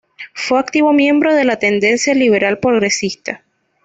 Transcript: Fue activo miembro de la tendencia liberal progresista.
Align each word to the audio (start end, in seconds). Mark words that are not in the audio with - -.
Fue 0.33 0.59
activo 0.59 0.93
miembro 0.93 1.35
de 1.35 1.43
la 1.43 1.59
tendencia 1.59 2.15
liberal 2.15 2.57
progresista. 2.57 3.43